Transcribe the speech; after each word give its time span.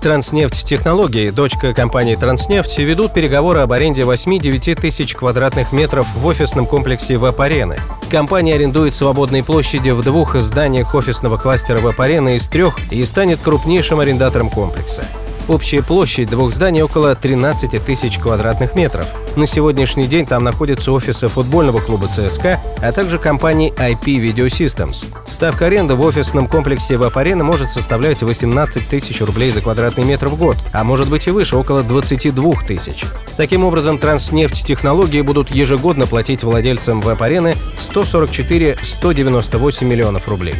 Транснефть 0.00 0.64
технологии, 0.64 1.30
дочка 1.30 1.74
компании 1.74 2.16
Транснефть, 2.16 2.78
ведут 2.78 3.12
переговоры 3.12 3.60
об 3.60 3.72
аренде 3.72 4.02
8-9 4.02 4.80
тысяч 4.80 5.14
квадратных 5.14 5.72
метров 5.72 6.06
в 6.14 6.26
офисном 6.26 6.66
комплексе 6.66 7.16
Веб-арены. 7.16 7.78
Компания 8.10 8.54
арендует 8.54 8.94
свободные 8.94 9.42
площади 9.42 9.90
в 9.90 10.02
двух 10.02 10.36
зданиях 10.36 10.94
офисного 10.94 11.36
кластера 11.36 11.78
Веб-арены 11.78 12.36
из 12.36 12.46
трех 12.46 12.78
и 12.92 13.02
станет 13.04 13.40
крупнейшим 13.40 13.98
арендатором 14.00 14.50
комплекса. 14.50 15.04
Общая 15.48 15.80
площадь 15.80 16.28
двух 16.28 16.52
зданий 16.52 16.82
около 16.82 17.14
13 17.14 17.80
тысяч 17.84 18.18
квадратных 18.18 18.74
метров. 18.74 19.06
На 19.36 19.46
сегодняшний 19.46 20.08
день 20.08 20.26
там 20.26 20.42
находятся 20.42 20.90
офисы 20.90 21.28
футбольного 21.28 21.78
клуба 21.78 22.08
ЦСКА, 22.08 22.58
а 22.82 22.90
также 22.90 23.20
компании 23.20 23.72
IP 23.74 24.16
Video 24.16 24.46
Systems. 24.46 25.06
Ставка 25.28 25.66
аренды 25.66 25.94
в 25.94 26.00
офисном 26.00 26.48
комплексе 26.48 26.96
Вапарена 26.96 27.44
может 27.44 27.70
составлять 27.70 28.22
18 28.22 28.88
тысяч 28.88 29.20
рублей 29.20 29.52
за 29.52 29.60
квадратный 29.60 30.02
метр 30.04 30.26
в 30.28 30.36
год, 30.36 30.56
а 30.72 30.82
может 30.82 31.08
быть 31.08 31.28
и 31.28 31.30
выше, 31.30 31.56
около 31.56 31.84
22 31.84 32.62
тысяч. 32.66 33.04
Таким 33.36 33.62
образом, 33.62 33.98
Транснефть 33.98 34.66
технологии 34.66 35.20
будут 35.20 35.52
ежегодно 35.52 36.08
платить 36.08 36.42
владельцам 36.42 37.00
Вапарены 37.00 37.54
144-198 37.78 39.84
миллионов 39.84 40.26
рублей. 40.28 40.56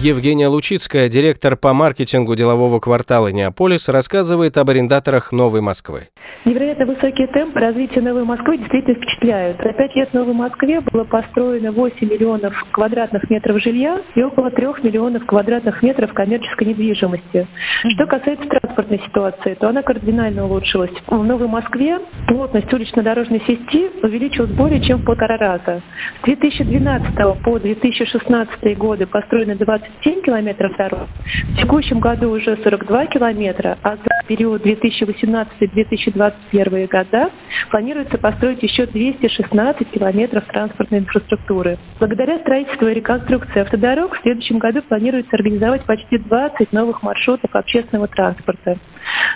Евгения 0.00 0.46
Лучицкая, 0.46 1.08
директор 1.08 1.56
по 1.56 1.72
маркетингу 1.72 2.36
делового 2.36 2.78
квартала 2.78 3.32
«Неаполис», 3.32 3.88
рассказывает 3.88 4.56
об 4.56 4.70
арендаторах 4.70 5.32
«Новой 5.32 5.60
Москвы». 5.60 6.06
Невероятно 6.48 6.86
высокие 6.86 7.26
темпы 7.26 7.60
развития 7.60 8.00
Новой 8.00 8.24
Москвы 8.24 8.56
действительно 8.56 8.94
впечатляют. 8.94 9.58
За 9.62 9.70
пять 9.74 9.94
лет 9.94 10.08
в 10.08 10.14
Новой 10.14 10.32
Москве 10.32 10.80
было 10.80 11.04
построено 11.04 11.72
8 11.72 12.08
миллионов 12.08 12.54
квадратных 12.72 13.28
метров 13.28 13.60
жилья 13.62 14.00
и 14.14 14.22
около 14.22 14.50
3 14.50 14.66
миллионов 14.82 15.26
квадратных 15.26 15.82
метров 15.82 16.10
коммерческой 16.14 16.68
недвижимости. 16.68 17.46
Что 17.94 18.06
касается 18.06 18.48
транспортной 18.48 18.98
ситуации, 19.06 19.58
то 19.60 19.68
она 19.68 19.82
кардинально 19.82 20.46
улучшилась. 20.46 20.90
В 21.06 21.22
Новой 21.22 21.48
Москве 21.48 21.98
плотность 22.26 22.72
улично-дорожной 22.72 23.42
сети 23.46 23.90
увеличилась 24.02 24.50
более 24.52 24.80
чем 24.80 25.00
в 25.00 25.04
полтора 25.04 25.36
раза. 25.36 25.82
С 26.22 26.24
2012 26.24 27.42
по 27.44 27.58
2016 27.58 28.78
годы 28.78 29.04
построено 29.06 29.54
27 29.54 30.22
километров 30.22 30.74
дорог. 30.78 31.08
В 31.50 31.60
текущем 31.60 32.00
году 32.00 32.30
уже 32.30 32.56
42 32.64 33.06
километра, 33.06 33.76
а 33.82 33.96
за 33.96 34.07
период 34.28 34.64
2018-2020 34.64 35.88
2021 35.88 36.86
года 36.86 37.30
планируется 37.70 38.18
построить 38.18 38.62
еще 38.62 38.86
216 38.86 39.90
километров 39.90 40.44
транспортной 40.46 41.00
инфраструктуры. 41.00 41.78
Благодаря 41.98 42.38
строительству 42.40 42.88
и 42.88 42.94
реконструкции 42.94 43.60
автодорог 43.60 44.16
в 44.16 44.22
следующем 44.22 44.58
году 44.58 44.82
планируется 44.82 45.34
организовать 45.34 45.84
почти 45.84 46.18
20 46.18 46.72
новых 46.72 47.02
маршрутов 47.02 47.54
общественного 47.54 48.08
транспорта. 48.08 48.76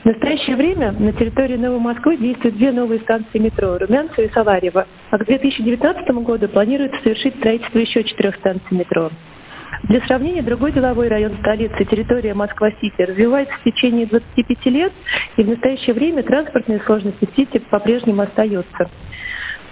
В 0.02 0.04
настоящее 0.04 0.56
время 0.56 0.92
на 0.92 1.12
территории 1.12 1.56
Новой 1.56 1.78
Москвы 1.78 2.16
действуют 2.16 2.56
две 2.56 2.72
новые 2.72 3.00
станции 3.00 3.38
метро– 3.38 3.78
Румянцево 3.80 4.22
и 4.22 4.32
Саларьево. 4.32 4.86
А 5.10 5.18
к 5.18 5.24
2019 5.24 6.08
году 6.24 6.48
планируется 6.48 6.98
совершить 7.02 7.36
строительство 7.36 7.78
еще 7.78 8.04
четырех 8.04 8.36
станций 8.36 8.76
метро. 8.76 9.10
Для 9.84 10.00
сравнения, 10.06 10.42
другой 10.42 10.72
деловой 10.72 11.08
район 11.08 11.36
столицы, 11.40 11.84
территория 11.84 12.34
Москва-Сити, 12.34 13.02
развивается 13.02 13.54
в 13.54 13.64
течение 13.64 14.06
25 14.06 14.66
лет, 14.66 14.92
и 15.36 15.42
в 15.42 15.48
настоящее 15.48 15.94
время 15.94 16.22
транспортные 16.22 16.80
сложности 16.80 17.26
в 17.26 17.34
Сити 17.34 17.58
по-прежнему 17.58 18.22
остаются. 18.22 18.90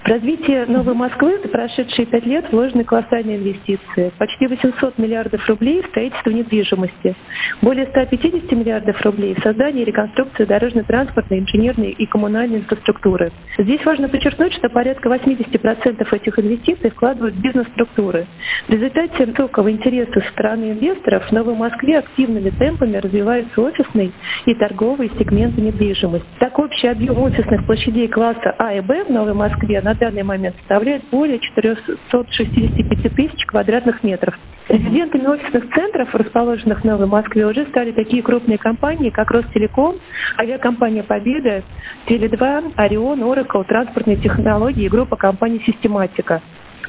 В 0.03 0.09
развитие 0.09 0.65
Новой 0.65 0.95
Москвы 0.95 1.39
за 1.43 1.49
прошедшие 1.49 2.07
пять 2.07 2.25
лет 2.25 2.51
вложены 2.51 2.85
колоссальные 2.85 3.37
инвестиции. 3.37 4.11
Почти 4.19 4.47
800 4.47 4.97
миллиардов 4.99 5.47
рублей 5.47 5.83
в 5.83 5.87
строительство 5.89 6.31
недвижимости, 6.31 7.15
более 7.61 7.87
150 7.87 8.51
миллиардов 8.53 8.99
рублей 9.03 9.35
в 9.35 9.43
создание 9.43 9.83
и 9.83 9.87
реконструкцию 9.87 10.47
дорожно-транспортной, 10.47 11.41
инженерной 11.41 11.91
и 11.91 12.07
коммунальной 12.07 12.61
инфраструктуры. 12.61 13.31
Здесь 13.59 13.85
важно 13.85 14.09
подчеркнуть, 14.09 14.55
что 14.55 14.71
порядка 14.71 15.11
80% 15.11 16.15
этих 16.15 16.39
инвестиций 16.39 16.91
вкладывают 16.91 17.35
в 17.35 17.43
бизнес-структуры. 17.43 18.27
В 18.69 18.73
результате 18.73 19.27
высокого 19.27 19.71
интереса 19.71 20.21
со 20.21 20.31
стороны 20.31 20.73
инвесторов 20.73 21.29
в 21.29 21.33
Новой 21.33 21.55
Москве 21.55 21.99
активными 21.99 22.51
темпами 22.51 22.97
развивается 22.97 23.61
офисный 23.61 24.13
и 24.47 24.55
торговый 24.55 25.11
сегменты 25.19 25.61
недвижимости. 25.61 26.27
Так 26.39 26.59
общий 26.59 26.89
объем 26.89 27.19
офисных 27.23 27.67
площадей 27.67 28.09
класса 28.09 28.55
А 28.59 28.73
и 28.75 28.81
Б 28.81 29.05
в 29.05 29.11
Новой 29.11 29.35
Москве 29.35 29.81
на 29.83 29.90
данный 29.95 30.23
момент 30.23 30.57
составляет 30.57 31.05
более 31.11 31.39
465 31.39 33.15
тысяч 33.15 33.47
квадратных 33.47 34.03
метров. 34.03 34.39
Резидентами 34.69 35.27
офисных 35.27 35.73
центров, 35.75 36.15
расположенных 36.15 36.83
в 36.83 36.85
Новой 36.85 37.07
Москве, 37.07 37.47
уже 37.47 37.67
стали 37.67 37.91
такие 37.93 38.23
крупные 38.23 38.59
компании, 38.59 39.11
как 39.11 39.31
Ростелеком, 39.31 39.97
авиакомпания 40.39 41.03
«Победа», 41.03 41.63
Теле2, 42.07 42.75
Орион, 42.77 43.21
Oracle, 43.23 43.65
транспортные 43.65 44.17
технологии 44.17 44.85
и 44.85 44.89
группа 44.89 45.17
компаний 45.17 45.63
«Систематика». 45.67 46.41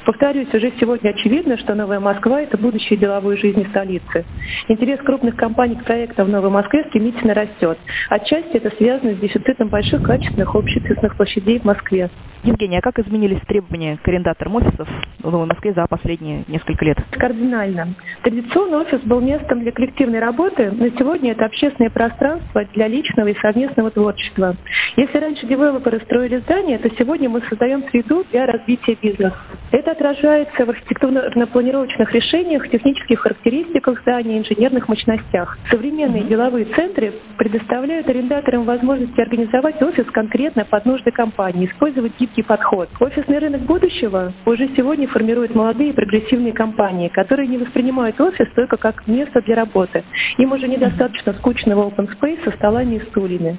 Повторюсь, 0.04 0.52
уже 0.52 0.72
сегодня 0.80 1.10
очевидно, 1.10 1.56
что 1.58 1.74
Новая 1.74 2.00
Москва– 2.00 2.40
это 2.42 2.58
будущее 2.58 2.98
деловой 2.98 3.36
жизни 3.38 3.64
столицы. 3.70 4.24
Интерес 4.68 4.98
крупных 5.00 5.36
компаний 5.36 5.76
к 5.76 5.84
проектам 5.84 6.26
в 6.26 6.30
Новой 6.30 6.50
Москве 6.50 6.84
стремительно 6.88 7.34
растет. 7.34 7.78
Отчасти 8.08 8.56
это 8.56 8.74
связано 8.76 9.14
с 9.14 9.18
дефицитом 9.18 9.68
больших 9.68 10.02
качественных 10.02 10.54
общественных 10.54 11.16
площадей 11.16 11.60
в 11.60 11.64
Москве. 11.64 12.10
Евгения, 12.42 12.78
а 12.78 12.82
как 12.82 12.98
изменились 12.98 13.40
требования 13.46 13.98
к 14.02 14.08
арендаторам 14.08 14.56
офисов 14.56 14.88
в 15.20 15.30
Новой 15.30 15.46
Москве 15.46 15.72
за 15.72 15.86
последние 15.86 16.42
несколько 16.48 16.84
лет? 16.84 16.98
Кардинально. 17.12 17.94
Традиционно 18.22 18.80
офис 18.80 19.00
был 19.02 19.20
местом 19.20 19.60
для 19.60 19.70
коллективной 19.70 20.18
работы, 20.18 20.72
но 20.72 20.88
сегодня 20.98 21.32
это 21.32 21.44
общественное 21.44 21.90
пространство 21.90 22.64
для 22.74 22.88
личного 22.88 23.28
и 23.28 23.38
совместного 23.38 23.92
творчества. 23.92 24.56
Если 24.96 25.18
раньше 25.18 25.46
девелоперы 25.46 26.00
строили 26.00 26.38
здания, 26.38 26.78
то 26.78 26.90
сегодня 26.98 27.28
мы 27.28 27.42
создаем 27.48 27.84
среду 27.90 28.24
для 28.32 28.46
развития 28.46 28.96
бизнеса. 29.00 29.36
Это 29.70 29.91
отражается 29.92 30.64
в 30.64 30.70
архитектурно-планировочных 30.70 32.12
решениях, 32.12 32.68
технических 32.68 33.20
характеристиках 33.20 34.00
зданий, 34.02 34.38
инженерных 34.38 34.88
мощностях. 34.88 35.56
Современные 35.70 36.24
деловые 36.24 36.66
центры 36.66 37.12
предоставляют 37.38 38.08
арендаторам 38.08 38.64
возможность 38.64 39.18
организовать 39.18 39.80
офис 39.80 40.04
конкретно 40.12 40.64
под 40.64 40.84
нужды 40.86 41.10
компании, 41.10 41.66
использовать 41.66 42.12
гибкий 42.18 42.42
подход. 42.42 42.88
Офисный 43.00 43.38
рынок 43.38 43.62
будущего 43.62 44.32
уже 44.44 44.68
сегодня 44.76 45.08
формирует 45.08 45.54
молодые 45.54 45.92
прогрессивные 45.92 46.52
компании, 46.52 47.08
которые 47.08 47.48
не 47.48 47.58
воспринимают 47.58 48.20
офис 48.20 48.48
только 48.54 48.76
как 48.76 49.06
место 49.06 49.40
для 49.42 49.56
работы. 49.56 50.02
Им 50.38 50.52
уже 50.52 50.68
недостаточно 50.68 51.32
скучного 51.34 51.88
open 51.88 52.08
space 52.18 52.42
со 52.44 52.50
столами 52.56 52.96
и 52.96 53.00
стульями. 53.10 53.58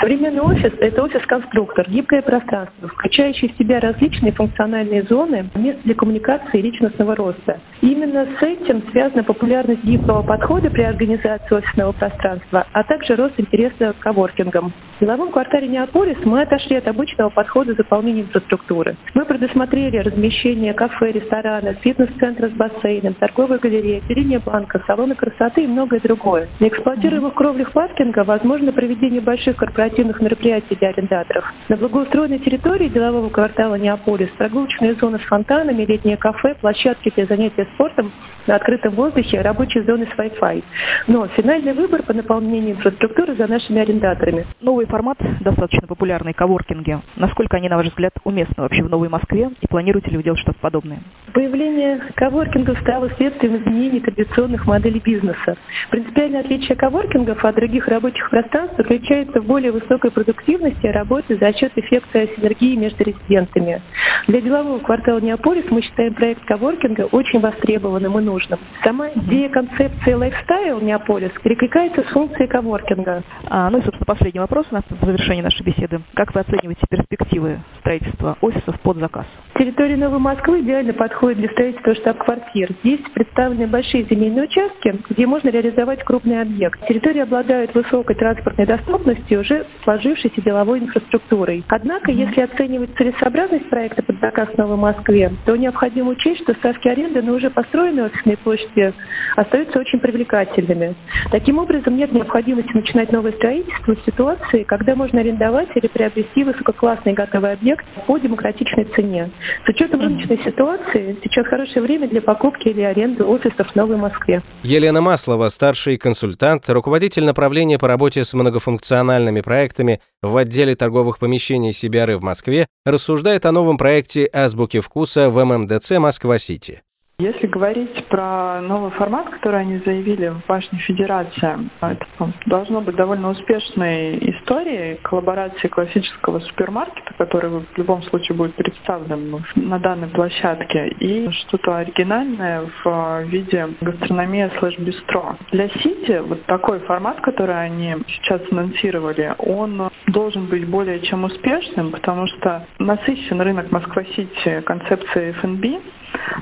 Современный 0.00 0.40
офис– 0.40 0.72
это 0.80 1.02
офис-конструктор, 1.02 1.88
гибкое 1.88 2.22
пространство, 2.22 2.88
включающее 2.88 3.52
в 3.52 3.56
себя 3.58 3.80
различные 3.80 4.32
функциональные 4.32 5.02
зоны, 5.04 5.50
для 5.84 5.94
коммуникации 5.94 6.58
и 6.58 6.62
личностного 6.62 7.16
роста. 7.16 7.60
именно 7.80 8.26
с 8.38 8.42
этим 8.42 8.82
связана 8.90 9.24
популярность 9.24 9.84
гибкого 9.84 10.22
подхода 10.22 10.70
при 10.70 10.82
организации 10.82 11.54
офисного 11.54 11.92
пространства, 11.92 12.66
а 12.72 12.84
также 12.84 13.16
рост 13.16 13.34
интереса 13.38 13.92
к 13.92 13.98
коворкингам. 14.00 14.72
Деловом 15.02 15.32
квартале 15.32 15.66
Неаполис 15.66 16.16
мы 16.24 16.42
отошли 16.42 16.76
от 16.76 16.86
обычного 16.86 17.28
подхода 17.28 17.74
заполнения 17.74 18.20
инфраструктуры. 18.20 18.94
Мы 19.14 19.24
предусмотрели 19.24 19.96
размещение 19.96 20.74
кафе, 20.74 21.10
ресторана, 21.10 21.74
фитнес-центра 21.74 22.48
с 22.48 22.52
бассейном, 22.52 23.14
торговой 23.14 23.58
галереи, 23.58 23.96
отделение 23.96 24.38
банка, 24.38 24.80
салоны 24.86 25.16
красоты 25.16 25.64
и 25.64 25.66
многое 25.66 25.98
другое. 25.98 26.46
На 26.60 26.68
эксплуатируемых 26.68 27.34
кровлях 27.34 27.72
паркинга 27.72 28.22
возможно 28.22 28.70
проведение 28.70 29.20
больших 29.20 29.56
корпоративных 29.56 30.20
мероприятий 30.20 30.76
для 30.76 30.90
арендаторов. 30.90 31.52
На 31.68 31.76
благоустроенной 31.78 32.38
территории 32.38 32.86
делового 32.86 33.28
квартала 33.28 33.74
Неаполис 33.74 34.28
прогулочные 34.38 34.94
зоны 34.94 35.18
с 35.18 35.22
фонтанами, 35.22 35.84
летнее 35.84 36.16
кафе, 36.16 36.54
площадки 36.60 37.10
для 37.16 37.26
занятия 37.26 37.66
спортом 37.74 38.12
на 38.46 38.54
открытом 38.54 38.94
воздухе, 38.94 39.40
рабочие 39.40 39.82
зоны 39.82 40.06
с 40.06 40.18
Wi-Fi. 40.18 40.62
Но 41.08 41.26
финальный 41.28 41.72
выбор 41.72 42.04
по 42.04 42.12
наполнению 42.12 42.76
инфраструктуры 42.76 43.34
за 43.34 43.48
нашими 43.48 43.80
арендаторами. 43.80 44.46
Новый 44.60 44.86
формат, 44.92 45.16
достаточно 45.40 45.88
популярный, 45.88 46.34
коворкинги. 46.34 47.00
Насколько 47.16 47.56
они, 47.56 47.70
на 47.70 47.78
ваш 47.78 47.86
взгляд, 47.86 48.12
уместны 48.24 48.62
вообще 48.62 48.82
в 48.82 48.90
Новой 48.90 49.08
Москве 49.08 49.48
и 49.62 49.66
планируете 49.66 50.10
ли 50.10 50.18
вы 50.18 50.22
делать 50.22 50.40
что-то 50.40 50.58
подобное? 50.60 50.98
Появление 51.32 51.98
коворкингов 52.14 52.78
стало 52.80 53.08
следствием 53.16 53.56
изменений 53.56 54.00
традиционных 54.00 54.66
моделей 54.66 55.00
бизнеса. 55.00 55.56
Принципиальное 55.90 56.40
отличие 56.40 56.76
коворкингов 56.76 57.42
от 57.42 57.54
других 57.54 57.88
рабочих 57.88 58.28
пространств 58.28 58.76
заключается 58.76 59.40
в 59.40 59.46
более 59.46 59.72
высокой 59.72 60.10
продуктивности 60.10 60.86
работы 60.88 61.38
за 61.38 61.54
счет 61.54 61.72
эффекта 61.76 62.28
синергии 62.36 62.76
между 62.76 63.02
резидентами. 63.02 63.80
Для 64.28 64.42
делового 64.42 64.78
квартала 64.80 65.20
Неаполис 65.20 65.64
мы 65.70 65.80
считаем 65.80 66.12
проект 66.12 66.44
коворкинга 66.44 67.08
очень 67.12 67.40
востребованным 67.40 68.18
и 68.18 68.22
нужным. 68.22 68.58
Сама 68.84 69.08
идея 69.08 69.48
концепции 69.48 70.12
лайфстайл 70.12 70.80
Неаполис 70.80 71.32
перекликается 71.42 72.02
с 72.02 72.12
функцией 72.12 72.48
коворкинга. 72.48 73.22
А, 73.48 73.70
ну 73.70 73.78
и, 73.78 73.82
собственно, 73.82 74.04
последний 74.04 74.40
вопрос 74.40 74.66
у 74.72 74.74
нас 74.74 74.84
в 74.88 75.04
завершении 75.04 75.42
нашей 75.42 75.62
беседы. 75.62 76.00
Как 76.14 76.34
вы 76.34 76.40
оцениваете 76.40 76.80
перспективы 76.88 77.60
строительства 77.80 78.38
офисов 78.40 78.80
под 78.80 78.96
заказ? 78.96 79.26
Территория 79.58 79.96
Новой 79.96 80.18
Москвы 80.18 80.60
идеально 80.60 80.94
подходит 80.94 81.38
для 81.38 81.48
строительства 81.50 81.94
штаб-квартир. 81.94 82.70
Здесь 82.82 83.00
представлены 83.12 83.66
большие 83.66 84.04
земельные 84.04 84.44
участки, 84.44 84.94
где 85.10 85.26
можно 85.26 85.50
реализовать 85.50 86.02
крупный 86.04 86.40
объект. 86.40 86.80
Территория 86.88 87.24
обладает 87.24 87.74
высокой 87.74 88.16
транспортной 88.16 88.66
доступностью 88.66 89.40
уже 89.40 89.66
сложившейся 89.84 90.40
деловой 90.40 90.80
инфраструктурой. 90.80 91.64
Однако, 91.68 92.10
если 92.10 92.40
оценивать 92.40 92.94
целесообразность 92.96 93.68
проекта 93.68 94.02
под 94.02 94.18
заказ 94.20 94.48
в 94.48 94.58
Новой 94.58 94.76
Москве, 94.76 95.30
то 95.44 95.54
необходимо 95.54 96.10
учесть, 96.10 96.42
что 96.42 96.54
ставки 96.54 96.88
аренды 96.88 97.20
на 97.20 97.32
уже 97.32 97.50
построенные 97.50 98.06
офисные 98.06 98.38
площади 98.38 98.94
остаются 99.36 99.78
очень 99.78 100.00
привлекательными. 100.00 100.94
Таким 101.30 101.58
образом, 101.58 101.96
нет 101.96 102.12
необходимости 102.12 102.72
начинать 102.72 103.12
новое 103.12 103.32
строительство 103.32 103.94
в 103.94 104.04
ситуации, 104.04 104.62
когда 104.64 104.94
можно 104.94 105.20
арендовать 105.20 105.68
или 105.74 105.88
приобрести 105.88 106.42
высококлассный 106.44 107.12
готовый 107.12 107.52
объект 107.52 107.84
по 108.06 108.18
демократичной 108.18 108.84
цене. 108.96 109.30
С 109.64 109.68
учетом 109.68 110.00
рыночной 110.00 110.38
ситуации, 110.44 111.16
сейчас 111.22 111.46
хорошее 111.46 111.82
время 111.82 112.08
для 112.08 112.20
покупки 112.20 112.68
или 112.68 112.82
аренды 112.82 113.24
офисов 113.24 113.70
в 113.70 113.76
Новой 113.76 113.96
Москве. 113.96 114.42
Елена 114.62 115.00
Маслова, 115.00 115.48
старший 115.48 115.98
консультант, 115.98 116.68
руководитель 116.68 117.24
направления 117.24 117.78
по 117.78 117.88
работе 117.88 118.24
с 118.24 118.34
многофункциональными 118.34 119.40
проектами 119.40 120.00
в 120.22 120.36
отделе 120.36 120.74
торговых 120.74 121.18
помещений 121.18 121.70
CBR 121.70 122.16
в 122.16 122.22
Москве, 122.22 122.66
рассуждает 122.84 123.46
о 123.46 123.52
новом 123.52 123.78
проекте 123.78 124.28
«Азбуки 124.32 124.80
вкуса» 124.80 125.30
в 125.30 125.44
ММДЦ 125.44 125.92
«Москва-Сити». 125.98 126.82
Если 127.22 127.46
говорить 127.46 128.04
про 128.08 128.60
новый 128.62 128.90
формат, 128.90 129.28
который 129.30 129.60
они 129.60 129.78
заявили 129.86 130.30
в 130.30 130.44
Башне 130.48 130.80
Федерация, 130.80 131.60
это 131.80 132.04
должно 132.46 132.80
быть 132.80 132.96
довольно 132.96 133.30
успешной 133.30 134.18
историей 134.18 134.98
коллаборации 135.04 135.68
классического 135.68 136.40
супермаркета, 136.40 137.14
который 137.16 137.50
в 137.50 137.78
любом 137.78 138.02
случае 138.02 138.36
будет 138.36 138.56
представлен 138.56 139.40
на 139.54 139.78
данной 139.78 140.08
площадке, 140.08 140.88
и 140.98 141.30
что-то 141.46 141.76
оригинальное 141.76 142.62
в 142.82 143.22
виде 143.26 143.68
гастрономии 143.80 144.50
слэш-бистро. 144.58 145.36
Для 145.52 145.68
Сити 145.68 146.20
вот 146.26 146.44
такой 146.46 146.80
формат, 146.80 147.20
который 147.20 147.54
они 147.54 147.94
сейчас 148.08 148.42
анонсировали, 148.50 149.32
он 149.38 149.90
должен 150.08 150.46
быть 150.46 150.68
более 150.68 150.98
чем 151.02 151.22
успешным, 151.22 151.92
потому 151.92 152.26
что 152.26 152.66
насыщен 152.80 153.40
рынок 153.40 153.70
Москва-Сити 153.70 154.62
концепцией 154.62 155.30
F&B, 155.30 155.80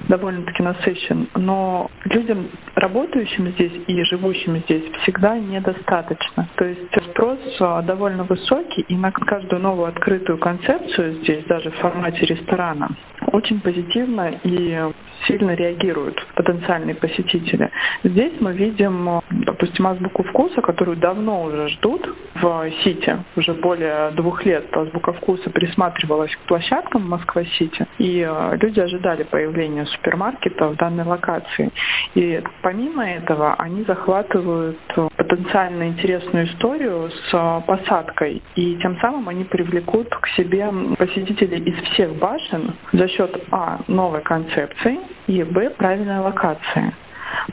довольно-таки 0.09 0.63
насыщен, 0.63 1.29
но 1.35 1.91
людям, 2.05 2.49
работающим 2.75 3.49
здесь 3.49 3.73
и 3.87 4.03
живущим 4.05 4.59
здесь, 4.59 4.85
всегда 5.03 5.39
недостаточно. 5.39 6.49
То 6.57 6.65
есть 6.65 6.81
спрос 7.11 7.39
а, 7.61 7.83
довольно 7.83 8.25
высокий, 8.25 8.83
и 8.83 8.97
на 8.97 9.11
каждую 9.13 9.63
новую 9.63 9.89
открытую 9.89 10.39
концепцию 10.39 11.23
здесь, 11.23 11.45
даже 11.45 11.71
в 11.71 11.77
формате 11.77 12.27
ресторана, 12.27 12.89
очень 13.33 13.61
позитивно 13.61 14.33
и 14.45 14.91
сильно 15.27 15.55
реагируют 15.55 16.17
потенциальные 16.35 16.95
посетители. 16.95 17.71
Здесь 18.05 18.33
мы 18.41 18.53
видим, 18.53 19.21
допустим, 19.31 19.87
азбуку 19.87 20.23
вкуса, 20.25 20.61
которую 20.63 20.97
давно 20.97 21.45
уже 21.45 21.69
ждут 21.71 22.07
в 22.35 22.71
Сити. 22.83 23.17
Уже 23.37 23.55
более 23.55 24.11
двух 24.13 24.45
лет 24.45 24.65
азбука 24.77 25.13
вкуса 25.15 25.51
присматривалась 25.51 26.35
к 26.35 26.49
площадкам 26.49 27.09
Москва-Сити, 27.09 27.87
и 27.99 28.27
э, 28.29 28.57
люди 28.61 28.81
ожидали 28.81 29.25
появления 29.25 29.85
супермаркета 29.87 30.69
в 30.69 30.77
данной 30.77 31.05
локации. 31.05 31.71
И 32.15 32.43
помимо 32.63 33.09
этого 33.09 33.55
они 33.59 33.85
захватывают 33.85 34.79
потенциально 35.17 35.89
интересную 35.89 36.47
историю 36.47 37.11
с 37.11 37.35
э, 37.35 37.61
посадкой, 37.67 38.43
и 38.55 38.77
тем 38.77 38.99
самым 39.01 39.29
они 39.29 39.45
привлекут 39.45 40.09
к 40.09 40.27
себе 40.37 40.69
посетителей 40.99 41.63
из 41.63 41.77
всех 41.91 42.15
башен 42.17 42.75
за 42.93 43.09
счет 43.09 43.31
а 43.51 43.81
новой 43.89 44.23
концепции, 44.23 44.99
и 45.27 45.43
б 45.43 45.71
правильной 45.71 46.21
локации 46.21 46.93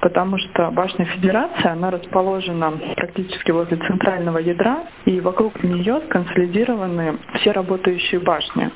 потому 0.01 0.37
что 0.37 0.71
башня 0.71 1.05
Федерации, 1.05 1.67
она 1.67 1.91
расположена 1.91 2.71
практически 2.95 3.51
возле 3.51 3.77
центрального 3.77 4.37
ядра, 4.37 4.83
и 5.05 5.19
вокруг 5.19 5.63
нее 5.63 6.01
сконсолидированы 6.07 7.17
все 7.35 7.51
работающие 7.51 8.19
башни. 8.19 8.69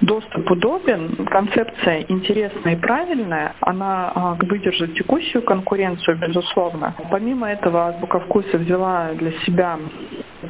Доступ 0.00 0.50
удобен, 0.50 1.26
концепция 1.26 2.04
интересная 2.08 2.74
и 2.74 2.80
правильная, 2.80 3.54
она 3.60 4.12
а, 4.14 4.36
выдержит 4.40 4.94
текущую 4.94 5.42
конкуренцию, 5.42 6.18
безусловно. 6.18 6.94
Помимо 7.10 7.48
этого, 7.50 7.88
Азбука 7.88 8.20
Вкуса 8.20 8.58
взяла 8.58 9.10
для 9.14 9.32
себя 9.44 9.78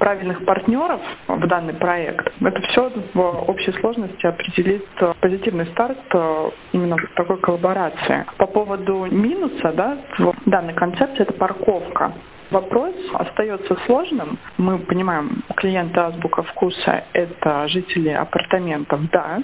правильных 0.09 0.43
партнеров 0.47 1.03
в 1.27 1.47
данный 1.49 1.75
проект. 1.75 2.33
Это 2.41 2.61
все 2.69 2.91
в 3.13 3.51
общей 3.51 3.73
сложности 3.73 4.25
определит 4.25 4.87
позитивный 5.21 5.67
старт 5.67 5.99
э, 6.15 6.51
именно 6.73 6.97
такой 7.15 7.37
коллаборации. 7.41 8.25
По 8.39 8.47
поводу 8.47 9.05
минуса, 9.11 9.71
да, 9.77 9.99
в 10.19 10.35
данной 10.47 10.73
концепции 10.73 11.21
это 11.21 11.35
парковка. 11.35 12.13
Вопрос 12.51 12.95
остается 13.13 13.77
сложным. 13.85 14.39
Мы 14.57 14.79
понимаем, 14.79 15.43
клиенты 15.57 16.01
Азбука 16.01 16.43
Вкуса– 16.43 17.05
это 17.13 17.69
жители 17.69 18.09
апартаментов, 18.09 19.11
да, 19.11 19.43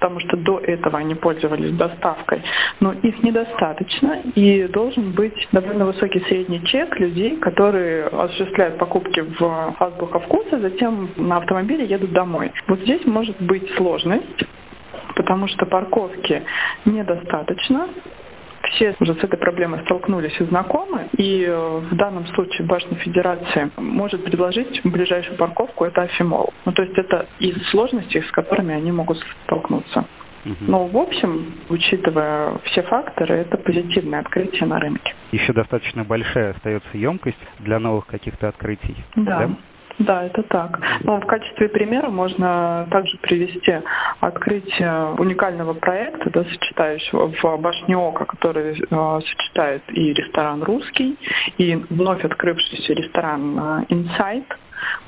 потому 0.00 0.18
что 0.20 0.36
до 0.38 0.58
этого 0.60 0.98
они 0.98 1.14
пользовались 1.14 1.76
доставкой, 1.76 2.42
но 2.80 2.92
их 2.92 3.22
недостаточно, 3.22 4.22
и 4.34 4.66
должен 4.68 5.12
быть 5.12 5.36
довольно 5.52 5.84
высокий 5.84 6.20
средний 6.20 6.64
чек 6.64 6.98
людей, 6.98 7.36
которые 7.36 8.06
осуществляют 8.06 8.78
покупки 8.78 9.20
в 9.20 9.74
Азбука 9.78 10.20
Вкуса, 10.20 10.58
затем 10.58 11.10
на 11.16 11.36
автомобиле 11.36 11.84
едут 11.84 12.12
домой. 12.12 12.50
Вот 12.66 12.80
здесь 12.80 13.04
может 13.04 13.40
быть 13.42 13.68
сложность, 13.76 14.42
потому 15.14 15.48
что 15.48 15.66
парковки 15.66 16.42
недостаточно, 16.86 17.88
все 18.70 18.94
уже 19.00 19.14
с 19.14 19.24
этой 19.24 19.38
проблемой 19.38 19.80
столкнулись 19.84 20.38
и 20.40 20.44
знакомы, 20.44 21.08
и 21.16 21.44
э, 21.44 21.80
в 21.90 21.96
данном 21.96 22.26
случае 22.28 22.66
Башня 22.66 22.96
Федерации 22.96 23.70
может 23.76 24.24
предложить 24.24 24.80
ближайшую 24.84 25.36
парковку, 25.36 25.84
это 25.84 26.02
Афимол. 26.02 26.52
Ну, 26.64 26.72
то 26.72 26.82
есть 26.82 26.96
это 26.96 27.26
из 27.38 27.56
сложностей, 27.70 28.22
с 28.22 28.30
которыми 28.32 28.74
они 28.74 28.92
могут 28.92 29.18
столкнуться. 29.44 30.04
Но 30.44 30.86
в 30.86 30.96
общем, 30.96 31.52
учитывая 31.68 32.56
все 32.64 32.82
факторы, 32.82 33.36
это 33.36 33.58
позитивное 33.58 34.20
открытие 34.20 34.66
на 34.66 34.80
рынке. 34.80 35.14
Еще 35.32 35.52
достаточно 35.52 36.04
большая 36.04 36.52
остается 36.52 36.96
емкость 36.96 37.38
для 37.58 37.78
новых 37.78 38.06
каких-то 38.06 38.48
открытий. 38.48 38.96
Да. 39.16 39.38
да? 39.38 39.50
Да, 40.00 40.24
это 40.24 40.42
так. 40.44 40.80
Но 41.04 41.20
в 41.20 41.26
качестве 41.26 41.68
примера 41.68 42.08
можно 42.08 42.86
также 42.90 43.18
привести 43.18 43.80
открытие 44.20 45.14
уникального 45.18 45.74
проекта, 45.74 46.30
да, 46.30 46.42
сочетающего 46.44 47.30
в 47.30 47.60
башне 47.60 47.96
Ока, 47.98 48.24
который 48.24 48.80
э, 48.80 49.20
сочетает 49.20 49.82
и 49.88 50.14
ресторан 50.14 50.62
русский, 50.62 51.18
и 51.58 51.76
вновь 51.90 52.24
открывшийся 52.24 52.94
ресторан 52.94 53.58
э, 53.58 53.84
Insight 53.90 54.46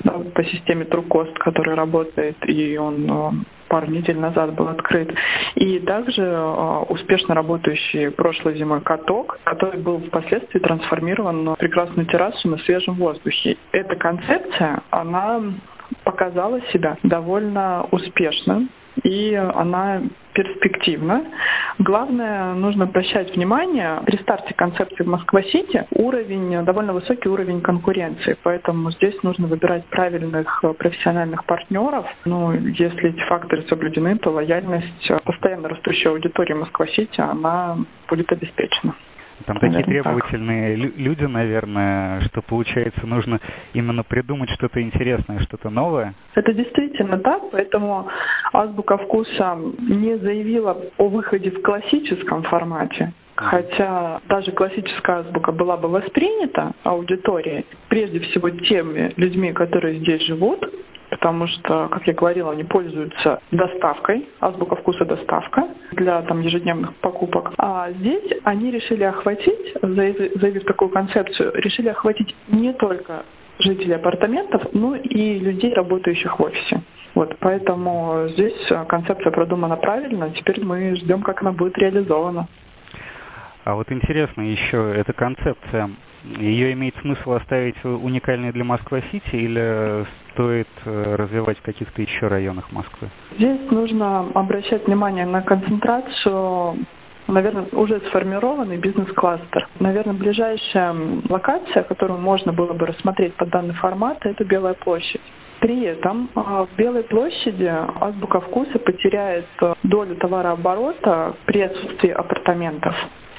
да, 0.03 0.13
по 0.35 0.43
системе 0.43 0.85
Трукост, 0.85 1.35
который 1.39 1.73
работает, 1.73 2.37
и 2.47 2.77
он 2.77 3.09
э, 3.09 3.31
пару 3.67 3.87
недель 3.87 4.17
назад 4.17 4.53
был 4.55 4.67
открыт. 4.67 5.13
И 5.55 5.79
также 5.79 6.21
э, 6.21 6.83
успешно 6.89 7.35
работающий 7.35 8.11
прошлой 8.11 8.57
зимой 8.57 8.81
каток, 8.81 9.39
который 9.43 9.79
был 9.79 9.99
впоследствии 9.99 10.59
трансформирован 10.59 11.53
в 11.53 11.55
прекрасную 11.55 12.05
террасу 12.07 12.49
на 12.49 12.57
свежем 12.59 12.95
воздухе. 12.95 13.57
Эта 13.71 13.95
концепция, 13.95 14.81
она 14.89 15.41
показала 16.03 16.59
себя 16.71 16.97
довольно 17.03 17.85
успешно 17.91 18.67
и 19.01 19.33
она 19.33 20.01
перспективна. 20.33 21.25
Главное, 21.79 22.53
нужно 22.53 22.85
обращать 22.85 23.35
внимание 23.35 24.01
при 24.05 24.17
старте 24.17 24.53
концепции 24.53 25.03
Москва-Сити 25.03 25.85
уровень, 25.91 26.63
довольно 26.65 26.93
высокий 26.93 27.29
уровень 27.29 27.61
конкуренции, 27.61 28.37
поэтому 28.43 28.91
здесь 28.91 29.21
нужно 29.23 29.47
выбирать 29.47 29.85
правильных 29.85 30.63
профессиональных 30.77 31.45
партнеров. 31.45 32.05
Ну, 32.25 32.53
если 32.53 33.09
эти 33.09 33.21
факторы 33.27 33.63
соблюдены, 33.69 34.17
то 34.17 34.31
лояльность 34.31 35.11
постоянно 35.23 35.69
растущей 35.69 36.09
аудитории 36.09 36.53
Москва-Сити, 36.53 37.21
она 37.21 37.77
будет 38.07 38.31
обеспечена. 38.31 38.93
Там 39.45 39.59
такие 39.59 39.83
требовательные 39.83 40.77
так. 40.77 40.97
люди, 40.97 41.25
наверное, 41.25 42.21
что 42.27 42.41
получается 42.41 43.05
нужно 43.05 43.39
именно 43.73 44.03
придумать 44.03 44.49
что-то 44.51 44.81
интересное, 44.81 45.39
что-то 45.41 45.69
новое. 45.69 46.13
Это 46.35 46.53
действительно 46.53 47.17
так, 47.17 47.41
поэтому 47.51 48.07
Азбука 48.53 48.97
вкуса 48.97 49.57
не 49.79 50.17
заявила 50.17 50.77
о 50.97 51.07
выходе 51.07 51.51
в 51.51 51.61
классическом 51.61 52.43
формате. 52.43 53.13
Хотя 53.35 54.21
даже 54.29 54.51
классическая 54.51 55.21
азбука 55.21 55.51
была 55.51 55.75
бы 55.75 55.89
воспринята 55.89 56.73
аудиторией, 56.83 57.65
прежде 57.89 58.19
всего 58.19 58.49
теми 58.51 59.11
людьми, 59.17 59.51
которые 59.53 59.99
здесь 59.99 60.21
живут, 60.27 60.63
потому 61.23 61.47
что, 61.47 61.87
как 61.87 62.05
я 62.05 62.13
говорила, 62.13 62.51
они 62.51 62.65
пользуются 62.65 63.39
доставкой, 63.49 64.27
азбука 64.41 64.75
вкуса 64.75 65.05
доставка 65.05 65.69
для 65.93 66.21
там 66.23 66.41
ежедневных 66.41 66.93
покупок. 66.95 67.53
А 67.57 67.89
здесь 67.91 68.29
они 68.43 68.71
решили 68.71 69.03
охватить, 69.05 69.73
заявив, 69.81 70.65
такую 70.65 70.89
концепцию, 70.89 71.53
решили 71.55 71.87
охватить 71.87 72.35
не 72.49 72.73
только 72.73 73.23
жителей 73.59 73.95
апартаментов, 73.95 74.63
но 74.73 74.97
и 74.97 75.39
людей, 75.39 75.73
работающих 75.73 76.37
в 76.37 76.43
офисе. 76.43 76.81
Вот, 77.15 77.33
поэтому 77.39 78.27
здесь 78.33 78.67
концепция 78.89 79.31
продумана 79.31 79.77
правильно, 79.77 80.29
теперь 80.31 80.61
мы 80.61 80.97
ждем, 80.97 81.21
как 81.21 81.41
она 81.41 81.53
будет 81.53 81.77
реализована. 81.77 82.49
А 83.63 83.75
вот 83.75 83.89
интересно 83.93 84.41
еще, 84.41 84.93
эта 84.93 85.13
концепция, 85.13 85.89
ее 86.37 86.73
имеет 86.73 86.95
смысл 86.97 87.31
оставить 87.31 87.81
уникальной 87.85 88.51
для 88.51 88.65
Москвы-Сити 88.65 89.35
или 89.35 90.05
стоит 90.33 90.67
э, 90.85 91.15
развивать 91.15 91.57
в 91.59 91.61
каких-то 91.61 92.01
еще 92.01 92.27
районах 92.27 92.71
Москвы? 92.71 93.09
Здесь 93.35 93.71
нужно 93.71 94.27
обращать 94.33 94.85
внимание 94.85 95.25
на 95.25 95.41
концентрацию 95.41 96.85
наверное, 97.27 97.65
уже 97.71 97.99
сформированный 98.09 98.77
бизнес-кластер. 98.77 99.67
Наверное, 99.79 100.13
ближайшая 100.13 100.93
локация, 101.29 101.83
которую 101.83 102.19
можно 102.19 102.51
было 102.51 102.73
бы 102.73 102.85
рассмотреть 102.85 103.33
под 103.35 103.49
данный 103.49 103.73
формат, 103.75 104.17
это 104.25 104.43
Белая 104.43 104.73
площадь. 104.73 105.21
При 105.59 105.83
этом 105.83 106.29
а, 106.35 106.65
в 106.65 106.75
Белой 106.75 107.03
площади 107.03 107.71
Азбука 108.01 108.41
вкуса 108.41 108.79
потеряет 108.79 109.45
э, 109.61 109.73
долю 109.83 110.15
товарооборота 110.15 111.35
при 111.45 111.61
отсутствии 111.61 112.09
апартаментов 112.09 112.93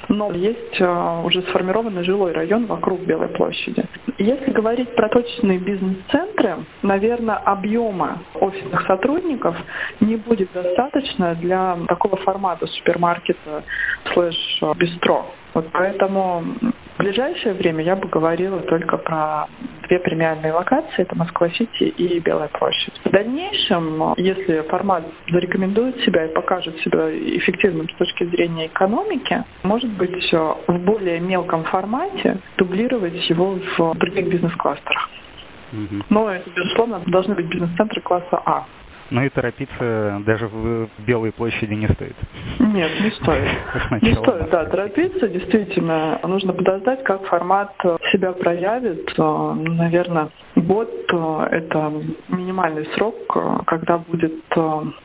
но 0.08 0.32
есть 0.32 0.80
а, 0.80 1.22
уже 1.24 1.42
сформированный 1.42 2.04
жилой 2.04 2.32
район 2.32 2.66
вокруг 2.66 3.00
Белой 3.00 3.28
площади. 3.28 3.84
Если 4.18 4.50
говорить 4.50 4.94
про 4.94 5.08
точечные 5.08 5.58
бизнес-центры, 5.58 6.56
наверное, 6.82 7.36
объема 7.36 8.22
офисных 8.34 8.86
сотрудников 8.86 9.56
не 10.00 10.16
будет 10.16 10.52
достаточно 10.52 11.34
для 11.36 11.76
такого 11.88 12.16
формата 12.18 12.66
супермаркета 12.66 13.64
слэш-бистро. 14.12 15.26
Вот 15.54 15.66
поэтому 15.72 16.44
в 16.94 16.98
ближайшее 16.98 17.54
время 17.54 17.82
я 17.84 17.96
бы 17.96 18.08
говорила 18.08 18.60
только 18.60 18.96
про 18.98 19.46
две 19.88 19.98
премиальные 19.98 20.52
локации, 20.52 21.02
это 21.02 21.16
Москва-Сити 21.16 21.84
и 21.84 22.20
Белая 22.20 22.48
площадь. 22.48 22.94
В 23.04 23.10
дальнейшем, 23.10 24.14
если 24.16 24.62
формат 24.68 25.04
зарекомендует 25.30 25.96
себя 26.04 26.26
и 26.26 26.32
покажет 26.32 26.76
себя 26.80 27.10
эффективным 27.10 27.88
с 27.88 27.94
точки 27.94 28.24
зрения 28.24 28.66
экономики, 28.66 29.44
может 29.62 29.90
быть, 29.90 30.32
в 30.32 30.78
более 30.84 31.20
мелком 31.20 31.64
формате 31.64 32.38
дублировать 32.56 33.28
его 33.28 33.58
в 33.78 33.94
других 33.98 34.28
бизнес-кластерах. 34.28 35.08
Но 36.08 36.30
безусловно, 36.54 37.02
должны 37.06 37.34
быть 37.34 37.46
бизнес-центры 37.46 38.00
класса 38.00 38.40
А. 38.44 38.64
Ну 39.14 39.22
и 39.22 39.28
торопиться 39.28 40.22
даже 40.26 40.48
в 40.48 40.88
Белой 41.06 41.30
площади 41.30 41.72
не 41.72 41.86
стоит. 41.86 42.16
Нет, 42.58 42.90
не 43.00 43.10
стоит. 43.12 43.48
Не 44.02 44.16
стоит, 44.16 44.50
да, 44.50 44.64
торопиться. 44.64 45.28
Действительно, 45.28 46.18
нужно 46.24 46.52
подождать, 46.52 47.04
как 47.04 47.24
формат 47.26 47.72
себя 48.10 48.32
проявит. 48.32 49.08
Наверное, 49.16 50.30
год– 50.56 50.90
это 51.52 51.92
минимальный 52.28 52.88
срок, 52.96 53.14
когда 53.66 53.98
будет 53.98 54.34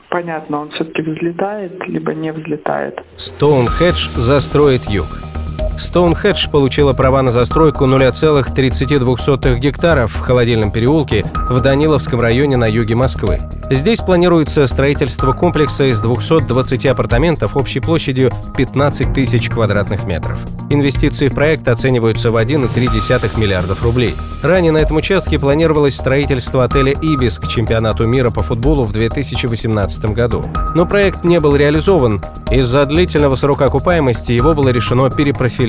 понятно, 0.09 0.61
он 0.61 0.71
все-таки 0.71 1.03
взлетает, 1.03 1.87
либо 1.87 2.15
не 2.15 2.31
взлетает. 2.31 2.99
Стоунхедж 3.15 4.07
застроит 4.15 4.85
юг. 4.89 5.38
Стоунхедж 5.79 6.49
получила 6.49 6.91
права 6.91 7.21
на 7.21 7.31
застройку 7.31 7.85
0,32 7.85 9.55
гектаров 9.59 10.13
в 10.13 10.19
Холодильном 10.19 10.71
переулке 10.71 11.23
в 11.47 11.61
Даниловском 11.61 12.19
районе 12.19 12.57
на 12.57 12.65
юге 12.67 12.95
Москвы. 12.95 13.39
Здесь 13.71 13.99
планируется 13.99 14.67
строительство 14.67 15.31
комплекса 15.31 15.85
из 15.85 16.01
220 16.01 16.85
апартаментов 16.85 17.55
общей 17.55 17.79
площадью 17.79 18.31
15 18.57 19.13
тысяч 19.13 19.49
квадратных 19.49 20.05
метров. 20.05 20.39
Инвестиции 20.69 21.29
в 21.29 21.33
проект 21.33 21.67
оцениваются 21.67 22.31
в 22.31 22.35
1,3 22.35 23.39
миллиардов 23.39 23.81
рублей. 23.83 24.15
Ранее 24.43 24.71
на 24.71 24.79
этом 24.79 24.97
участке 24.97 25.39
планировалось 25.39 25.95
строительство 25.95 26.65
отеля 26.65 26.91
«Ибис» 26.91 27.39
к 27.39 27.47
чемпионату 27.47 28.07
мира 28.07 28.29
по 28.31 28.43
футболу 28.43 28.85
в 28.85 28.91
2018 28.91 30.05
году. 30.13 30.43
Но 30.75 30.85
проект 30.85 31.23
не 31.23 31.39
был 31.39 31.55
реализован. 31.55 32.21
Из-за 32.51 32.85
длительного 32.85 33.35
срока 33.35 33.65
окупаемости 33.65 34.31
его 34.31 34.53
было 34.53 34.69
решено 34.69 35.09
перепрофилировать 35.09 35.68